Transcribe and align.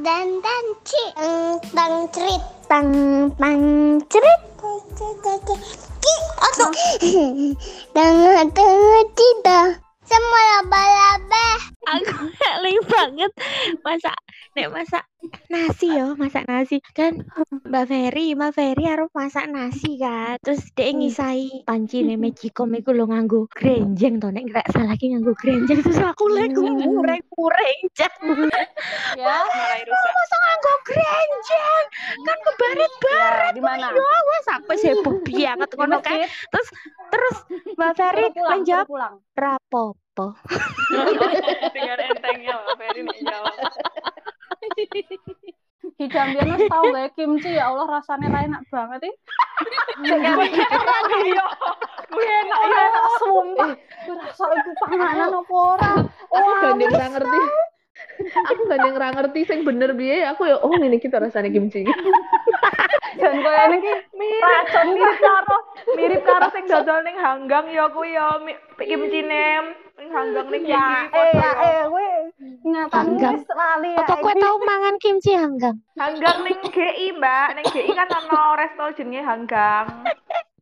dan 0.00 0.40
dan 0.40 0.64
ci. 0.88 1.04
Tang 1.76 2.08
cerit 2.08 2.42
tang 2.64 2.88
tang 3.36 3.62
cerit 4.08 4.40
ki 6.00 6.14
atau 6.40 6.70
tengah 7.92 8.48
tengah 8.56 9.04
tidak 9.12 9.66
semua 10.08 10.40
laba-laba 10.56 11.71
aku 11.86 12.30
eling 12.58 12.80
banget. 12.86 13.32
Masak 13.82 14.18
nek 14.54 14.68
masak 14.70 15.04
nasi 15.50 15.86
yo 15.94 16.14
masak 16.14 16.44
nasi. 16.46 16.78
Kan 16.94 17.26
Mbak 17.66 17.84
Ferry 17.88 18.34
Mbak 18.34 18.52
Ferry 18.54 18.84
harus 18.86 19.10
masak 19.14 19.50
nasi 19.50 19.98
kan. 19.98 20.38
Terus 20.42 20.62
dia 20.74 20.92
ngisai 20.94 21.66
panci 21.66 22.06
nih 22.06 22.18
mejikom 22.18 22.74
iku 22.78 22.94
lo 22.94 23.10
nganggo 23.10 23.50
grenjeng 23.50 24.22
to. 24.22 24.30
Nek 24.30 24.46
nggak 24.50 24.66
salah 24.70 24.94
ki 24.98 25.14
nganggo 25.14 25.34
grenjeng 25.34 25.80
terus 25.82 25.98
aku 25.98 26.30
lagi 26.30 26.58
mureng 26.58 27.22
mureng 27.34 27.78
cak. 27.96 28.12
Ya. 29.12 29.44
Masa 29.44 30.36
nganggo 30.38 30.74
grenjeng? 30.88 31.84
Kan 32.22 32.38
kebaret 32.46 32.92
ya 33.02 33.50
di 33.52 33.60
mana? 33.60 33.86
yo 33.92 34.02
wes 34.02 34.46
aku 34.48 34.72
heboh 34.78 35.16
banget 35.22 35.70
ngono 35.76 35.98
kan. 36.00 36.18
terus 36.26 36.68
terus 37.12 37.36
Mbak 37.76 37.92
Ferry 37.96 38.26
menjawab 38.34 38.86
suruh 38.88 40.01
rapopo 40.12 40.36
Dengan 41.74 41.98
entengnya 42.04 42.52
Mbak 42.60 42.74
Ferry 42.76 43.00
nih 43.04 43.18
jawab. 43.24 43.56
biar 46.02 46.46
mas 46.46 46.62
tau 46.66 46.84
gak 46.90 47.14
kimchi? 47.14 47.50
Ya 47.54 47.70
Allah 47.70 47.86
rasanya 47.86 48.28
lah 48.30 48.42
enak 48.42 48.62
banget 48.70 49.00
ih. 49.06 49.14
Gue 50.02 50.18
enak 50.18 50.50
ya. 50.50 50.66
enak. 52.66 53.04
sumpah. 53.22 53.70
Gue 54.06 54.16
rasa 54.18 54.44
itu 54.50 54.70
panganan 54.82 55.30
apa 55.30 55.54
orang 55.54 55.98
aku 56.30 56.50
gandeng 56.58 56.90
ra 56.90 57.06
ngerti. 57.06 57.40
Aku 58.50 58.62
gandeng 58.66 58.94
ra 58.98 59.08
ngerti 59.14 59.40
sing 59.46 59.58
bener 59.62 59.94
biye 59.94 60.26
aku 60.26 60.50
ya 60.50 60.58
oh 60.58 60.74
ini 60.74 60.98
kita 60.98 61.22
rasanya 61.22 61.54
kimchi. 61.54 61.86
Dan 63.22 63.34
kayak 63.38 63.64
ini 63.70 63.78
ki 63.86 63.94
racun 64.42 64.86
mirip 64.98 65.18
karo 65.22 65.56
mirip 65.94 66.22
karo 66.26 66.46
sing 66.50 66.64
dodol 66.66 66.98
ning 67.06 67.14
hanggang 67.18 67.70
ya 67.70 67.86
kuwi 67.94 68.18
ya 68.18 68.42
kimchi 68.82 69.22
nem 69.22 69.70
hanggang 70.12 70.46
ning 70.52 70.64
ya 70.68 71.08
eh 71.10 71.30
ya 71.32 71.50
eh 71.56 71.80
Hanggang. 72.92 73.40
wis 73.40 73.48
lali 73.48 73.90
ya 73.96 74.04
apa 74.04 74.14
kue 74.20 74.32
iki. 74.32 74.42
tau 74.44 74.56
mangan 74.60 74.94
kimchi 75.00 75.32
hanggang? 75.34 75.76
Hanggang 75.96 76.36
ning 76.44 76.60
GI 76.68 77.06
mbak. 77.16 77.48
Ning 77.58 77.66
GI 77.72 77.90
kan 77.96 78.08
ono 78.08 78.42
resto 78.56 78.84
jenenge 78.96 79.22
hanggang. 79.24 79.84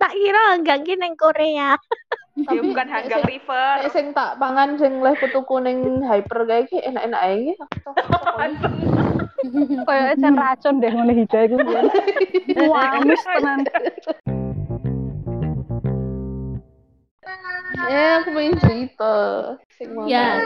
Tak 0.00 0.16
kira 0.16 0.56
hanggang 0.56 0.80
ki 0.80 0.96
neng 0.96 1.12
Korea. 1.12 1.76
Ya 2.32 2.60
bukan 2.64 2.88
hanggang 2.88 3.20
river. 3.28 3.84
Nek 3.84 3.92
sing 3.92 4.16
tak 4.16 4.40
pangan 4.40 4.80
sing 4.80 5.04
leh 5.04 5.12
putuku 5.12 5.60
ning 5.60 6.00
hyper 6.00 6.48
kayak 6.48 6.72
iki 6.72 6.80
enak-enak 6.80 7.20
ae 7.20 7.34
iki. 7.36 7.54
kayak 9.88 10.16
ecen 10.16 10.34
racun 10.36 10.80
deh 10.80 10.88
ngono 10.88 11.12
hijau 11.12 11.44
itu 11.44 11.56
wamis 12.72 13.20
tenan 13.24 13.60
Ya, 17.90 18.22
aku 18.22 18.28
pengen 18.34 18.56
cerita. 18.58 19.14
Sing 19.78 19.94
Ya. 20.10 20.38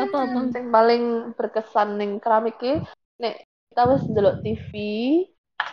apa 0.00 0.16
apa? 0.24 0.40
Sing 0.52 0.72
paling 0.72 1.32
berkesan 1.36 2.00
ning 2.00 2.20
keramik 2.20 2.56
iki 2.60 2.80
nek 3.20 3.44
kita 3.72 3.82
wis 3.88 4.04
ndelok 4.08 4.40
TV, 4.44 4.70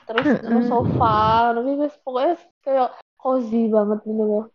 terus 0.08 0.28
nang 0.44 0.64
sofa, 0.68 1.52
ngono 1.52 1.84
wis 1.84 1.96
pokoknya 2.04 2.36
kayak 2.64 2.90
cozy 3.20 3.68
banget 3.68 4.00
gitu 4.08 4.24
loh. 4.24 4.46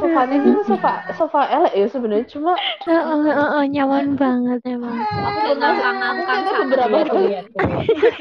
Sofanya 0.00 0.40
ini 0.40 0.56
tuh 0.56 0.64
sofa 0.72 1.04
sofa 1.12 1.44
elek 1.52 1.74
ya 1.76 1.86
sebenarnya 1.92 2.26
cuma 2.32 2.56
Heeh, 2.88 3.18
heeh, 3.28 3.62
nyaman 3.68 4.16
banget 4.16 4.60
emang. 4.64 4.96
Aku 5.04 5.38
pernah 5.52 5.76
aku 5.76 6.20
kayaknya 6.24 6.52
beberapa 6.64 6.96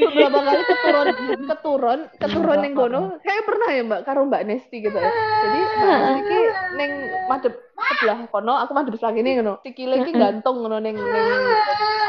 beberapa 0.04 0.40
kali 0.44 0.64
keturun 0.68 1.08
keturun 1.48 2.00
keturun 2.20 2.58
ning 2.60 2.74
kono. 2.76 3.02
Kayak 3.24 3.44
pernah 3.48 3.70
ya 3.72 3.82
mbak 3.88 4.02
karo 4.04 4.20
mbak 4.28 4.44
Nesti 4.52 4.78
gitu 4.84 4.98
ya. 5.00 5.12
Jadi 5.16 5.60
mbak 5.80 6.00
Nesti 6.04 6.38
madhep 7.30 7.54
sebelah 7.78 8.18
kono 8.34 8.54
aku 8.58 8.72
madhep 8.74 8.94
sebelah 8.98 9.14
kene 9.14 9.30
ngono. 9.40 9.54
Sikile 9.62 10.02
ki 10.04 10.12
gantung 10.18 10.66
ngono 10.66 10.82
ning 10.82 10.98
ning 10.98 11.26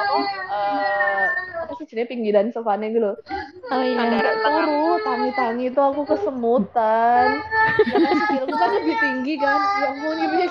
apa 0.00 0.18
eh 0.50 1.24
apa 1.60 1.72
sih 1.76 1.86
jenenge 1.86 2.10
pinggiran 2.10 2.50
sofane 2.50 2.90
gitu 2.90 3.04
loh 3.04 3.16
oh 3.70 3.82
iya. 3.84 4.24
Turu 4.40 4.98
tangi-tangi 5.06 5.70
itu 5.70 5.80
aku 5.80 6.02
kesemutan. 6.08 7.38
Karena 7.86 8.10
sikilku 8.16 8.54
kan 8.58 8.70
lebih 8.74 8.96
tinggi 8.98 9.34
kan. 9.38 9.60
Ya 9.60 9.86
ampun 9.94 10.16
gimana 10.18 10.46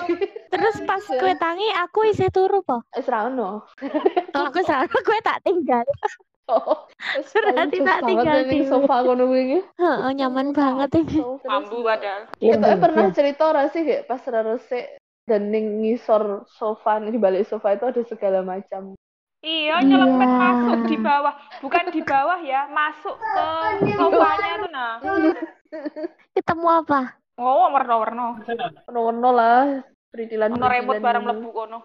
terus 0.50 0.76
pas 0.82 1.04
kue 1.04 1.34
tangi 1.36 1.68
aku 1.78 2.08
isi 2.10 2.26
turu 2.32 2.64
po? 2.64 2.82
Eh 2.96 3.02
serano 3.04 3.66
oh, 4.34 4.44
aku 4.46 4.60
salah 4.64 4.86
kue 4.88 5.18
tak 5.20 5.42
tinggal 5.44 5.84
oh 6.50 6.90
Berarti 7.32 7.78
tak 7.80 7.98
tinggal 8.02 8.44
tidur. 8.44 8.66
sofa 8.68 8.96
kono 9.02 9.24
kuwi 9.24 9.62
Heeh, 9.72 10.10
nyaman 10.12 10.50
banget 10.50 10.90
ini 10.98 11.22
mambu 11.40 11.80
padahal. 11.80 12.22
Kita 12.34 12.74
pernah 12.76 13.06
cerita 13.10 13.42
ora 13.46 13.66
sih 13.66 13.82
kayak 13.82 14.04
pas 14.04 14.20
rarose 14.22 14.98
dan 15.24 15.48
ning 15.48 15.80
ngisor 15.80 16.44
sofa 16.50 16.98
di 17.00 17.16
balik 17.16 17.46
sofa 17.46 17.72
itu 17.72 17.86
ada 17.86 18.02
segala 18.02 18.42
macam. 18.42 18.98
iya 19.40 19.80
nyelempet 19.80 20.26
Iya. 20.26 20.36
masuk 20.36 20.78
di 20.84 20.96
bawah. 20.98 21.34
Bukan 21.60 21.84
di 21.88 22.02
bawah 22.02 22.38
ya 22.40 22.68
masuk 22.68 23.16
ke 23.16 23.44
sofanya 23.90 24.52
tuh 24.58 24.70
nah. 24.70 24.92
Ketemu 26.30 26.66
apa? 26.68 27.00
Oh 27.34 27.70
warna-warna. 27.70 28.36
Warna-warna 28.84 29.28
lah, 29.32 29.62
peritilan. 30.12 30.52
ono 30.52 30.66
remote 30.66 31.00
bareng 31.00 31.24
mlebu 31.24 31.48
kono? 31.50 31.78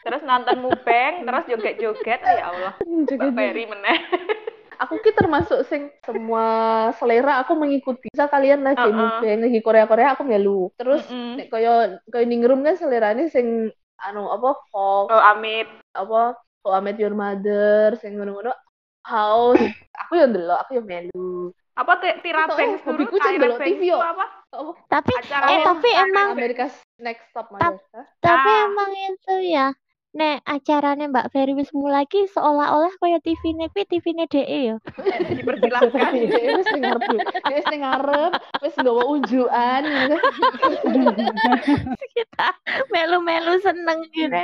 Terus 0.00 0.22
nonton 0.22 0.56
mubeng 0.58 1.22
terus 1.22 1.44
joget-joget 1.46 2.20
oh, 2.20 2.32
ya 2.32 2.44
Allah 2.46 2.72
Mbak 3.10 3.30
Ferry 3.32 3.64
meneh 3.66 3.98
Aku 4.80 4.96
ki 4.96 5.12
termasuk 5.12 5.68
sing 5.68 5.92
semua 6.00 6.48
selera 6.96 7.44
aku 7.44 7.52
mengikuti. 7.52 8.08
Misal 8.08 8.32
kalian 8.32 8.64
lagi 8.64 8.80
Uh-uh. 8.80 9.20
mubeng 9.20 9.44
lagi 9.44 9.60
Korea-Korea 9.60 10.16
aku 10.16 10.24
melu. 10.24 10.72
Terus 10.72 11.04
Mm-mm. 11.04 11.36
nek 11.36 11.52
koyo 11.52 11.72
koyo 12.08 12.24
ning 12.24 12.40
room 12.40 12.64
kan 12.64 12.80
selerane 12.80 13.28
sing 13.28 13.68
anu 14.00 14.32
apa 14.32 14.56
Fox, 14.72 15.12
oh 15.12 15.20
amit 15.20 15.68
apa 15.92 16.32
I 16.64 16.80
Met 16.80 16.96
Your 16.96 17.12
Mother, 17.12 17.92
sing 18.00 18.16
ngono-ngono. 18.16 18.56
House, 19.04 19.60
aku 20.00 20.16
yang 20.16 20.32
ndelok, 20.32 20.64
aku 20.64 20.70
yang 20.74 20.88
melu. 20.88 21.52
apa 21.76 21.92
ti- 21.96 22.18
tira 22.20 22.44
Tahu, 22.44 22.56
banks 22.56 22.80
dulu 22.80 22.88
hobiku 22.88 23.16
cek 23.16 23.36
Banks 23.36 23.60
TV 23.60 23.80
yo. 23.84 23.98
Oh, 24.50 24.72
tapi 24.88 25.12
acara 25.12 25.44
eh 25.46 25.60
tapi 25.60 25.88
emang 25.92 26.26
America's 26.32 26.72
Next 26.96 27.28
Top 27.36 27.52
Mother. 27.52 27.76
Hah? 27.92 28.06
tapi 28.18 28.48
Nah. 28.48 28.64
emang 28.64 28.90
itu 28.96 29.34
ya 29.44 29.66
Nek 30.10 30.42
acaranya 30.42 31.06
Mbak 31.06 31.30
Ferry 31.30 31.54
wis 31.54 31.70
mulai 31.70 32.02
ki 32.02 32.26
seolah-olah 32.34 32.90
kayak 32.98 33.22
TV 33.22 33.54
nepi 33.54 33.86
TV 33.86 34.10
ne 34.10 34.26
DE 34.26 34.42
ya. 34.42 34.76
dipersilahkan 35.38 36.10
Dia 36.18 36.58
wis 36.58 36.66
ning 36.74 36.82
ngarep, 36.82 37.22
wis 37.54 37.66
ning 37.70 37.82
ngarep, 37.86 38.32
wis 38.58 38.74
nggawa 38.74 39.02
unjukan. 39.06 39.82
Kita 42.18 42.48
melu-melu 42.90 43.54
seneng 43.62 44.02
gitu. 44.10 44.34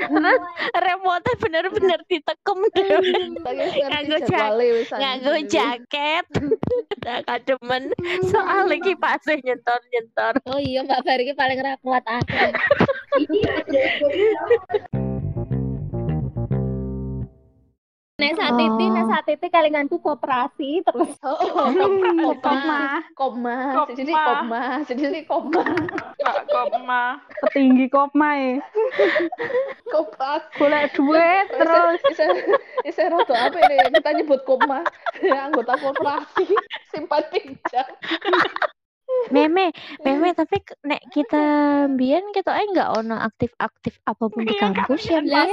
Terus 0.00 0.40
remote 0.80 1.30
bener-bener 1.44 2.00
ditekem 2.08 2.58
ngerti 2.72 3.80
Nganggo 3.84 4.16
wis 4.80 4.88
Nganggo 4.96 5.34
jaket. 5.44 6.24
Udah 7.00 7.20
kademen 7.28 7.92
soal 8.32 8.64
iki 8.72 8.96
pas 8.96 9.20
nyentor-nyentor. 9.28 10.40
Oh 10.48 10.56
iya 10.56 10.88
Mbak 10.88 11.04
Ferry 11.04 11.28
ki 11.28 11.36
paling 11.36 11.60
ra 11.60 11.76
kuat 11.84 12.04
aku. 12.08 12.44
Nek 18.20 18.36
saat 18.36 18.52
Oh. 18.52 18.58
titi, 18.60 18.84
nek 18.92 19.04
saat 19.08 19.24
titi 19.24 19.46
kalinganku 19.48 19.96
koperasi 19.96 20.84
terus 20.84 21.16
Oh, 21.24 21.40
oh, 21.40 21.72
koma 21.72 22.36
koma, 22.36 22.80
koma, 23.16 23.56
jadi 23.96 24.12
Koma. 24.12 24.62
jadi 24.84 25.20
koma, 25.24 25.64
Koma 26.52 27.02
petinggi 27.40 27.88
koma 27.88 28.28
e 28.36 28.52
koma. 29.88 30.30
golek 30.60 30.92
duit 30.92 31.44
terus 31.48 32.00
bisa 32.84 33.08
roto 33.08 33.32
apa 33.32 33.56
ini? 33.56 33.88
Kita 33.88 34.10
nyebut 34.12 34.44
koma, 34.44 34.84
anggota 35.24 35.80
korporasi, 35.80 36.44
simpan 36.92 37.24
pinjam. 37.32 37.88
Meme, 39.30 39.70
meme 40.04 40.34
tapi 40.34 40.58
nek 40.86 41.02
kita 41.14 41.42
mbien 41.94 42.22
kita 42.34 42.50
eh 42.54 42.66
nggak 42.74 42.90
ono 42.98 43.16
aktif-aktif 43.18 43.94
apa 44.06 44.24
pun 44.26 44.42
di 44.44 44.54
kampus 44.58 45.06
ya 45.06 45.22
Mbak. 45.22 45.46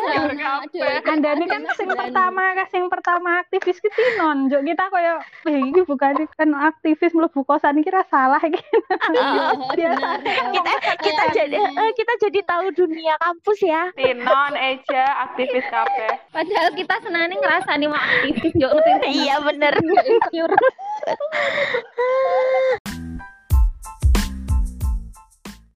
anda 1.07 1.29
ini 1.37 1.45
kan 1.45 1.61
sing 1.77 1.89
pertama 1.89 2.41
sing 2.73 2.83
pertama 2.89 3.41
aktivis 3.45 3.77
ki 3.79 3.89
tinon 3.93 4.49
Jok 4.49 4.65
kita 4.65 4.83
koyo 4.89 5.15
eh 5.47 5.59
iki 5.71 5.81
bukan 5.85 6.13
kan 6.39 6.49
aktivis 6.57 7.13
mlebu 7.13 7.45
kosan 7.45 7.79
iki 7.79 7.93
ra 7.93 8.03
salah 8.09 8.41
iki 8.41 8.59
Oh, 9.07 9.71
benar. 9.73 10.19
kita 10.23 10.73
kita 10.99 11.23
jadi 11.35 11.57
eh, 11.59 11.91
kita 11.95 12.13
jadi 12.27 12.39
tahu 12.43 12.71
dunia 12.75 13.15
kampus 13.19 13.59
ya. 13.63 13.89
Tinon 13.95 14.53
Eja 14.55 15.27
aktivis 15.27 15.63
kabeh 15.67 16.11
Padahal 16.31 16.69
kita 16.75 16.95
senane 17.03 17.33
ngrasani 17.35 17.85
mau 17.87 17.99
aktivis 17.99 18.53
yo 18.57 18.67
ngerti. 18.71 19.09
Iya 19.25 19.35
bener. 19.43 19.73